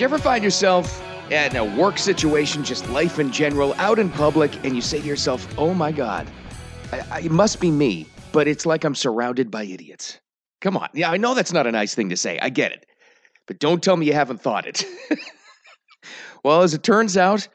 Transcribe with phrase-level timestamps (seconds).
[0.00, 4.50] You ever find yourself in a work situation, just life in general, out in public,
[4.64, 6.26] and you say to yourself, oh my God,
[6.90, 10.18] I, I, it must be me, but it's like I'm surrounded by idiots?
[10.62, 10.88] Come on.
[10.94, 12.38] Yeah, I know that's not a nice thing to say.
[12.40, 12.86] I get it.
[13.46, 14.86] But don't tell me you haven't thought it.
[16.44, 17.46] well, as it turns out,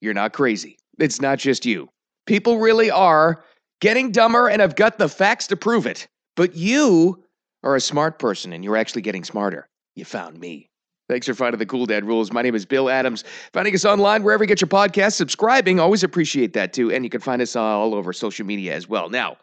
[0.00, 0.78] you're not crazy.
[1.00, 1.88] It's not just you.
[2.26, 3.42] People really are
[3.80, 6.06] getting dumber, and I've got the facts to prove it.
[6.36, 7.24] But you
[7.64, 9.68] are a smart person, and you're actually getting smarter.
[9.96, 10.70] You found me.
[11.08, 12.32] Thanks for finding the Cool Dad Rules.
[12.32, 13.24] My name is Bill Adams.
[13.54, 16.92] Finding us online wherever you get your podcasts, subscribing, always appreciate that too.
[16.92, 19.08] And you can find us uh, all over social media as well.
[19.08, 19.38] Now,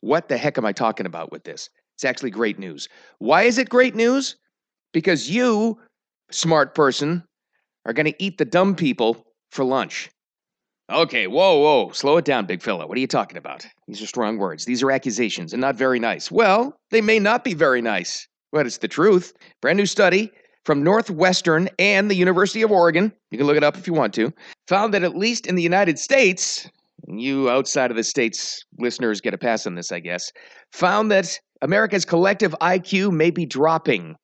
[0.00, 1.68] what the heck am I talking about with this?
[1.96, 2.88] It's actually great news.
[3.18, 4.36] Why is it great news?
[4.94, 5.78] Because you,
[6.30, 7.22] smart person,
[7.84, 10.10] are going to eat the dumb people for lunch.
[10.90, 12.86] Okay, whoa, whoa, slow it down, big fella.
[12.86, 13.66] What are you talking about?
[13.86, 14.64] These are strong words.
[14.64, 16.30] These are accusations and not very nice.
[16.30, 19.34] Well, they may not be very nice, but it's the truth.
[19.60, 20.32] Brand new study
[20.64, 24.14] from Northwestern and the University of Oregon, you can look it up if you want
[24.14, 24.32] to,
[24.68, 26.68] found that at least in the United States,
[27.08, 30.30] you outside of the states listeners get a pass on this, I guess,
[30.72, 34.16] found that America's collective IQ may be dropping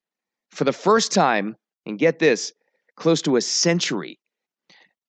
[0.51, 2.53] for the first time, and get this,
[2.97, 4.19] close to a century.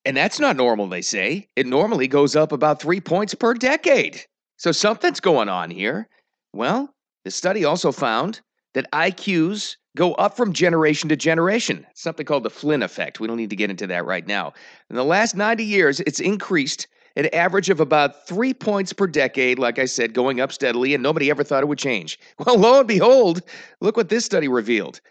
[0.06, 1.48] And that's not normal, they say.
[1.56, 4.22] It normally goes up about three points per decade.
[4.58, 6.08] So something's going on here.
[6.54, 8.42] Well, the study also found
[8.74, 11.86] that IQs go up from generation to generation.
[11.96, 13.20] Something called the Flynn effect.
[13.20, 14.54] We don't need to get into that right now.
[14.90, 19.58] In the last 90 years, it's increased an average of about three points per decade,
[19.58, 22.20] like I said, going up steadily, and nobody ever thought it would change.
[22.46, 23.42] Well, lo and behold,
[23.82, 25.02] look what this study revealed.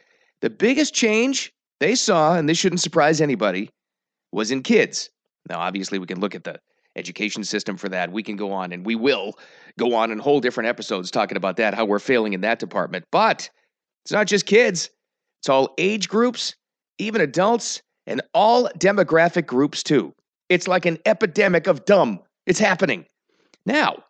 [0.40, 3.70] The biggest change they saw, and this shouldn't surprise anybody,
[4.30, 5.10] was in kids.
[5.50, 6.60] Now, obviously, we can look at the
[6.94, 8.12] education system for that.
[8.12, 9.36] We can go on, and we will
[9.76, 13.04] go on in whole different episodes talking about that, how we're failing in that department.
[13.10, 13.50] But
[14.06, 14.88] it's not just kids,
[15.40, 16.54] it's all age groups,
[16.98, 20.14] even adults, and all demographic groups too.
[20.48, 22.20] It's like an epidemic of dumb.
[22.46, 23.06] It's happening.
[23.66, 24.04] Now,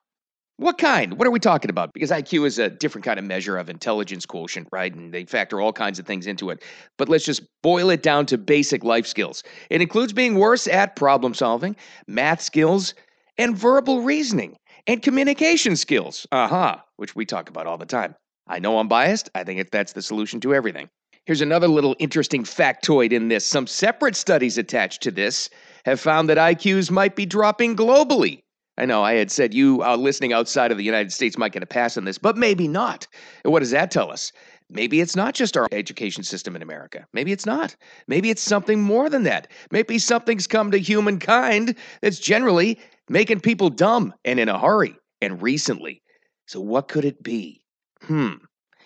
[0.58, 1.18] what kind?
[1.18, 1.94] What are we talking about?
[1.94, 4.94] Because IQ is a different kind of measure of intelligence quotient, right?
[4.94, 6.62] And they factor all kinds of things into it.
[6.98, 9.42] But let's just boil it down to basic life skills.
[9.70, 11.74] It includes being worse at problem solving,
[12.06, 12.92] math skills,
[13.38, 16.26] and verbal reasoning, and communication skills.
[16.32, 18.14] Aha, uh-huh, which we talk about all the time.
[18.46, 19.28] I know I'm biased.
[19.34, 20.88] I think that's the solution to everything.
[21.24, 23.44] Here's another little interesting factoid in this.
[23.44, 25.50] Some separate studies attached to this
[25.84, 28.42] have found that IQs might be dropping globally
[28.78, 31.62] I know I had said you uh, listening outside of the United States might get
[31.62, 33.06] a pass on this, but maybe not.
[33.42, 34.32] And what does that tell us?
[34.68, 37.06] Maybe it's not just our education system in America.
[37.14, 37.74] Maybe it's not.
[38.06, 39.48] Maybe it's something more than that.
[39.70, 45.40] Maybe something's come to humankind that's generally making people dumb and in a hurry and
[45.40, 46.02] recently.
[46.46, 47.62] So, what could it be?
[48.06, 48.34] Hmm.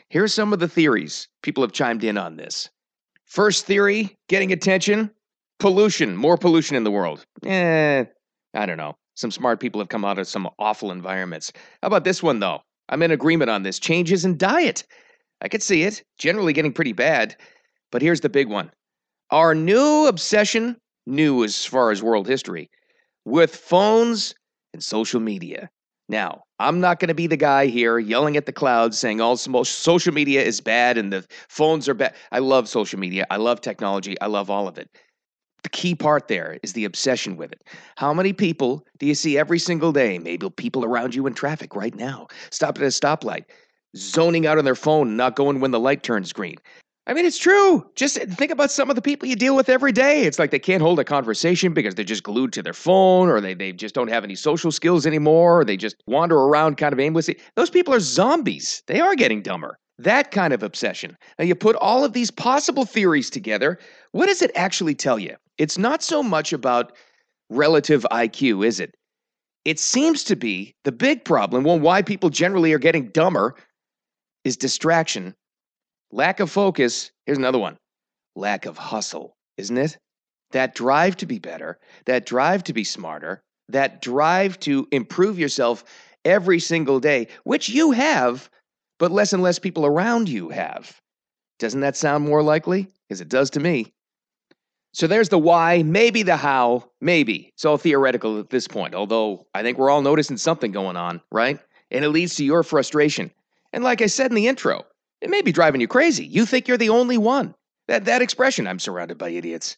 [0.09, 1.29] Here's some of the theories.
[1.43, 2.69] People have chimed in on this.
[3.27, 5.11] First theory getting attention
[5.61, 7.25] pollution, more pollution in the world.
[7.47, 8.05] Eh,
[8.55, 8.97] I don't know.
[9.15, 11.53] Some smart people have come out of some awful environments.
[11.83, 12.61] How about this one, though?
[12.89, 14.85] I'm in agreement on this changes in diet.
[15.43, 17.37] I could see it, generally getting pretty bad.
[17.93, 18.73] But here's the big one
[19.31, 20.77] our new obsession,
[21.07, 22.71] new as far as world history,
[23.25, 24.35] with phones
[24.73, 25.71] and social media.
[26.09, 29.37] Now, I'm not going to be the guy here yelling at the clouds saying all
[29.37, 32.15] social media is bad and the phones are bad.
[32.31, 33.27] I love social media.
[33.31, 34.21] I love technology.
[34.21, 34.89] I love all of it
[35.63, 37.63] the key part there is the obsession with it.
[37.97, 40.19] How many people do you see every single day?
[40.19, 43.45] Maybe people around you in traffic right now, stopping at a stoplight,
[43.97, 46.57] zoning out on their phone, not going when the light turns green.
[47.11, 47.85] I mean, it's true.
[47.97, 50.23] Just think about some of the people you deal with every day.
[50.23, 53.41] It's like they can't hold a conversation because they're just glued to their phone or
[53.41, 56.93] they, they just don't have any social skills anymore or they just wander around kind
[56.93, 57.37] of aimlessly.
[57.57, 58.85] Those people are zombies.
[58.87, 59.77] They are getting dumber.
[59.99, 61.17] That kind of obsession.
[61.37, 63.81] Now, you put all of these possible theories together.
[64.13, 65.35] What does it actually tell you?
[65.59, 66.93] It's not so much about
[67.49, 68.95] relative IQ, is it?
[69.65, 73.57] It seems to be the big problem, well, why people generally are getting dumber
[74.45, 75.35] is distraction,
[76.13, 77.11] lack of focus.
[77.27, 77.77] Here's another one
[78.37, 79.99] lack of hustle, isn't it?
[80.53, 85.85] That drive to be better, that drive to be smarter, that drive to improve yourself
[86.25, 88.51] every single day, which you have,
[88.99, 91.01] but less and less people around you have.
[91.59, 92.89] Doesn't that sound more likely?
[93.09, 93.93] Because it does to me.
[94.93, 97.53] So there's the why, maybe the how, maybe.
[97.55, 101.21] It's all theoretical at this point, although I think we're all noticing something going on,
[101.31, 101.61] right?
[101.93, 103.31] And it leads to your frustration.
[103.73, 104.85] And like I said in the intro,
[105.21, 106.25] it may be driving you crazy.
[106.25, 107.55] You think you're the only one.
[107.89, 109.77] That, that expression, I'm surrounded by idiots.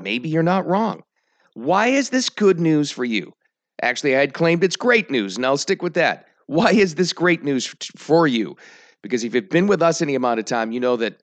[0.00, 1.02] Maybe you're not wrong.
[1.54, 3.32] Why is this good news for you?
[3.82, 6.26] Actually, I had claimed it's great news, and I'll stick with that.
[6.46, 8.56] Why is this great news for you?
[9.02, 11.20] Because if you've been with us any amount of time, you know that,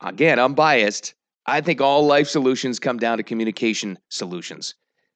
[0.00, 1.14] again, I'm biased
[1.46, 4.74] I think all life solutions come down to communication solutions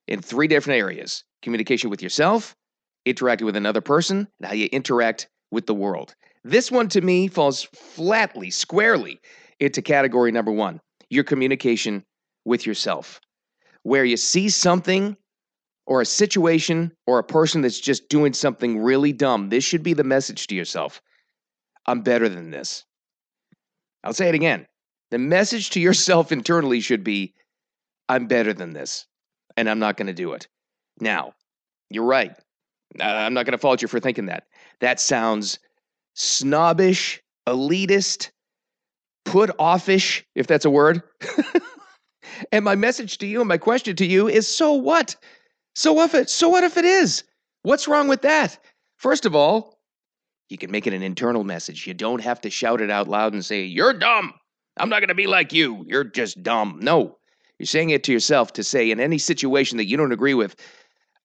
[0.09, 2.57] in three different areas communication with yourself,
[3.05, 6.17] interacting with another person, and how you interact with the world.
[6.47, 9.21] This one to me falls flatly, squarely
[9.59, 12.05] into category number one your communication
[12.45, 13.21] with yourself,
[13.83, 15.17] where you see something
[15.87, 19.49] or a situation or a person that's just doing something really dumb.
[19.49, 21.03] This should be the message to yourself
[21.87, 22.85] I'm better than this.
[24.05, 24.67] I'll say it again.
[25.11, 27.35] The message to yourself internally should be
[28.09, 29.07] I'm better than this,
[29.57, 30.47] and I'm not going to do it.
[31.01, 31.33] Now,
[31.91, 32.37] you're right.
[33.01, 34.45] I'm not going to fault you for thinking that.
[34.81, 35.59] That sounds
[36.17, 38.31] snobbish, elitist,
[39.25, 41.03] put offish, if that's a word.
[42.53, 45.15] and my message to you and my question to you is so what?
[45.75, 47.23] So what if it, so what if it is?
[47.63, 48.59] What's wrong with that?
[48.97, 49.79] First of all,
[50.49, 51.87] you can make it an internal message.
[51.87, 54.33] You don't have to shout it out loud and say, You're dumb.
[54.79, 55.85] I'm not going to be like you.
[55.89, 56.79] You're just dumb.
[56.83, 57.19] No.
[57.59, 60.57] You're saying it to yourself to say in any situation that you don't agree with,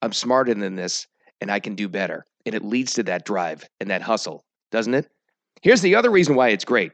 [0.02, 1.06] I'm smarter than this
[1.42, 2.26] and I can do better.
[2.46, 5.10] And it leads to that drive and that hustle, doesn't it?
[5.62, 6.92] Here's the other reason why it's great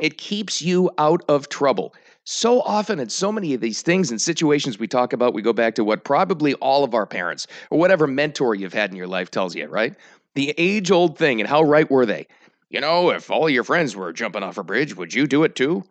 [0.00, 1.94] it keeps you out of trouble.
[2.24, 5.52] So often, in so many of these things and situations we talk about, we go
[5.52, 9.06] back to what probably all of our parents or whatever mentor you've had in your
[9.06, 9.94] life tells you, right?
[10.34, 12.26] The age old thing, and how right were they?
[12.70, 15.56] You know, if all your friends were jumping off a bridge, would you do it
[15.56, 15.84] too?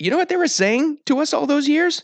[0.00, 2.02] You know what they were saying to us all those years?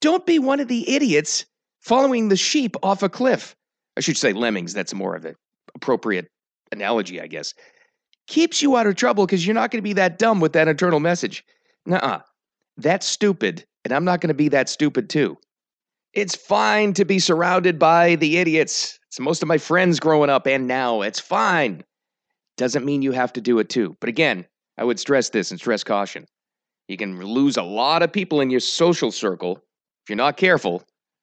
[0.00, 1.46] Don't be one of the idiots
[1.80, 3.56] following the sheep off a cliff.
[3.96, 5.36] I should say lemmings, that's more of an
[5.74, 6.28] appropriate
[6.72, 7.54] analogy, I guess.
[8.26, 10.68] Keeps you out of trouble because you're not going to be that dumb with that
[10.68, 11.44] internal message.
[11.86, 12.20] Nuh
[12.76, 15.38] That's stupid, and I'm not going to be that stupid too.
[16.12, 18.98] It's fine to be surrounded by the idiots.
[19.08, 21.02] It's most of my friends growing up and now.
[21.02, 21.84] It's fine.
[22.56, 23.96] Doesn't mean you have to do it too.
[24.00, 26.26] But again, I would stress this and stress caution.
[26.88, 29.62] You can lose a lot of people in your social circle
[30.08, 30.82] if you're not careful,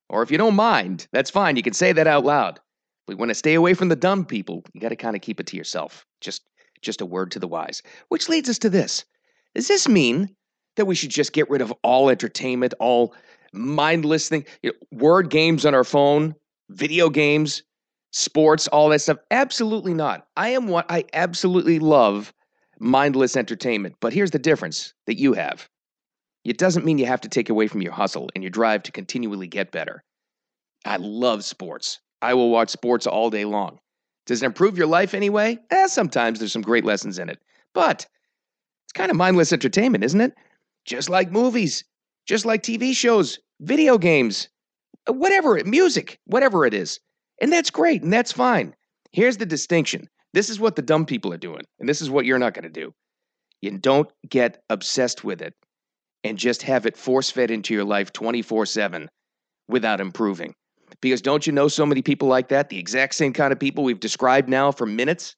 [0.09, 1.55] or if you don't mind, that's fine.
[1.55, 2.59] You can say that out loud.
[3.07, 4.63] We want to stay away from the dumb people.
[4.73, 6.05] You got to kind of keep it to yourself.
[6.21, 6.43] Just
[6.81, 7.81] just a word to the wise.
[8.09, 9.05] Which leads us to this.
[9.55, 10.35] Does this mean
[10.75, 13.13] that we should just get rid of all entertainment, all
[13.53, 16.35] mindless thing, you know, word games on our phone,
[16.69, 17.63] video games,
[18.11, 19.17] sports, all that stuff.
[19.31, 20.27] Absolutely not.
[20.37, 22.33] I am what I absolutely love
[22.79, 23.95] mindless entertainment.
[23.99, 25.69] But here's the difference that you have
[26.43, 28.91] it doesn't mean you have to take away from your hustle and your drive to
[28.91, 30.03] continually get better.
[30.85, 31.99] I love sports.
[32.21, 33.79] I will watch sports all day long.
[34.25, 35.59] Does it improve your life anyway?
[35.69, 37.39] Eh, sometimes there's some great lessons in it.
[37.73, 38.07] But
[38.85, 40.33] it's kind of mindless entertainment, isn't it?
[40.85, 41.83] Just like movies,
[42.25, 44.49] just like TV shows, video games,
[45.07, 46.99] whatever, music, whatever it is.
[47.41, 48.75] And that's great and that's fine.
[49.11, 52.25] Here's the distinction this is what the dumb people are doing, and this is what
[52.25, 52.93] you're not going to do.
[53.61, 55.53] You don't get obsessed with it
[56.25, 59.07] and just have it force fed into your life 24 7
[59.67, 60.53] without improving.
[61.01, 62.69] Because don't you know so many people like that?
[62.69, 65.35] The exact same kind of people we've described now for minutes?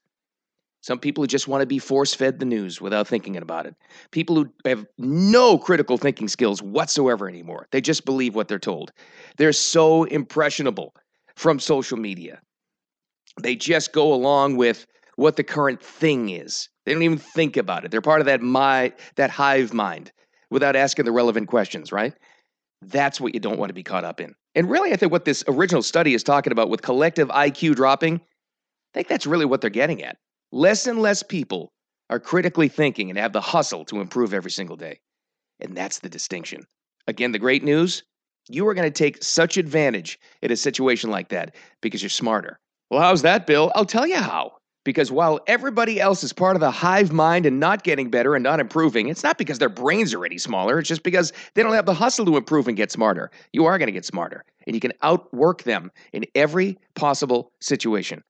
[0.81, 3.75] Some people who just want to be force fed the news without thinking about it.
[4.11, 7.67] People who have no critical thinking skills whatsoever anymore.
[7.71, 8.91] They just believe what they're told.
[9.37, 10.93] They're so impressionable
[11.35, 12.39] from social media.
[13.41, 14.85] They just go along with
[15.15, 16.69] what the current thing is.
[16.85, 17.91] They don't even think about it.
[17.91, 20.11] They're part of that my that hive mind
[20.49, 22.13] without asking the relevant questions, right?
[22.81, 24.35] That's what you don't want to be caught up in.
[24.55, 28.15] And really, I think what this original study is talking about with collective IQ dropping,
[28.15, 30.17] I think that's really what they're getting at.
[30.51, 31.71] Less and less people
[32.09, 34.99] are critically thinking and have the hustle to improve every single day.
[35.59, 36.65] And that's the distinction.
[37.07, 38.03] Again, the great news
[38.49, 42.59] you are going to take such advantage in a situation like that because you're smarter.
[42.89, 43.71] Well, how's that, Bill?
[43.75, 44.53] I'll tell you how.
[44.87, 48.43] Because while everybody else is part of the hive mind and not getting better and
[48.43, 50.79] not improving, it's not because their brains are any smaller.
[50.79, 53.29] It's just because they don't have the hustle to improve and get smarter.
[53.51, 58.23] You are going to get smarter, and you can outwork them in every possible situation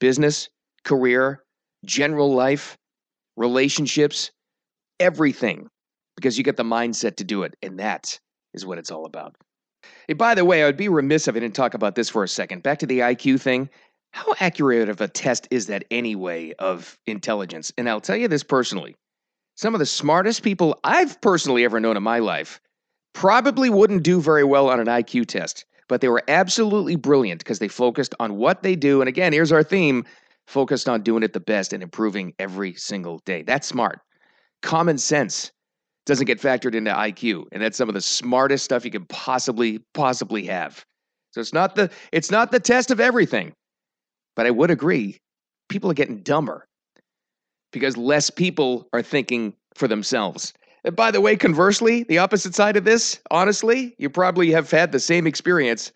[0.00, 0.50] business,
[0.84, 1.44] career,
[1.86, 2.76] general life,
[3.38, 4.32] relationships,
[5.00, 5.66] everything,
[6.16, 7.54] because you get the mindset to do it.
[7.62, 8.20] And that
[8.52, 9.34] is what it's all about.
[10.14, 12.28] By the way, I would be remiss if I didn't talk about this for a
[12.28, 12.62] second.
[12.62, 13.70] Back to the IQ thing.
[14.12, 17.72] How accurate of a test is that anyway of intelligence?
[17.76, 18.94] And I'll tell you this personally
[19.54, 22.60] some of the smartest people I've personally ever known in my life
[23.12, 27.58] probably wouldn't do very well on an IQ test, but they were absolutely brilliant because
[27.58, 29.02] they focused on what they do.
[29.02, 30.04] And again, here's our theme
[30.46, 33.42] focused on doing it the best and improving every single day.
[33.42, 34.00] That's smart.
[34.62, 35.52] Common sense
[36.06, 39.80] doesn't get factored into IQ, and that's some of the smartest stuff you could possibly
[39.94, 40.84] possibly have.
[41.30, 43.54] So it's not the it's not the test of everything.
[44.36, 45.18] But I would agree,
[45.68, 46.66] people are getting dumber
[47.72, 50.52] because less people are thinking for themselves.
[50.84, 54.92] And by the way, conversely, the opposite side of this, honestly, you probably have had
[54.92, 55.92] the same experience.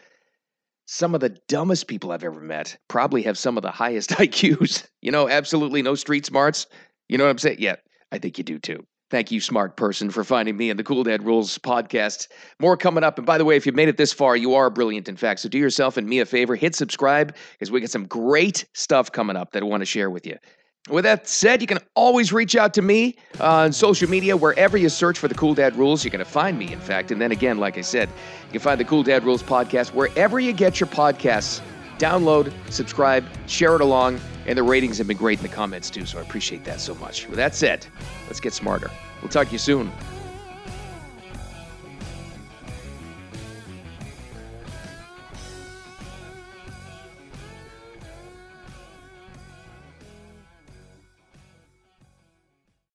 [0.86, 4.86] Some of the dumbest people I've ever met probably have some of the highest IQs.
[5.02, 6.66] You know, absolutely no street smarts.
[7.08, 7.58] You know what I'm saying?
[7.60, 7.76] Yeah,
[8.12, 8.86] I think you do too.
[9.08, 12.26] Thank you, smart person, for finding me in the Cool Dad Rules podcast.
[12.58, 13.18] More coming up.
[13.18, 15.40] And by the way, if you've made it this far, you are brilliant, in fact.
[15.40, 19.12] So do yourself and me a favor, hit subscribe because we got some great stuff
[19.12, 20.36] coming up that I want to share with you.
[20.88, 24.36] With that said, you can always reach out to me on social media.
[24.36, 27.10] Wherever you search for the Cool Dad Rules, you're going to find me, in fact.
[27.12, 30.40] And then again, like I said, you can find the Cool Dad Rules podcast wherever
[30.40, 31.60] you get your podcasts.
[31.98, 36.04] Download, subscribe, share it along, and the ratings have been great in the comments too,
[36.06, 37.26] so I appreciate that so much.
[37.26, 37.86] With that said,
[38.26, 38.90] let's get smarter.
[39.22, 39.90] We'll talk to you soon.